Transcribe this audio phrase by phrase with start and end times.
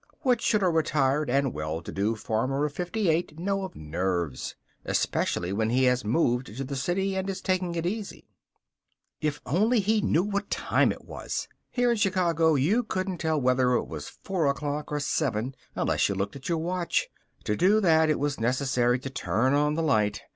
[0.21, 4.55] What should a retired and well to do farmer of fifty eight know of nerves,
[4.83, 8.27] especially when he has moved to the city and is taking it easy?
[9.19, 11.47] If only he knew what time it was.
[11.69, 16.15] Here in Chicago you couldn't tell whether it was four o'clock or seven unless you
[16.15, 17.07] looked at your watch.
[17.43, 20.23] To do that it was necessary to turn on the light.